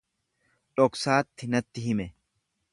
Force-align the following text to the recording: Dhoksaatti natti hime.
Dhoksaatti 0.79 1.51
natti 1.57 1.87
hime. 1.91 2.11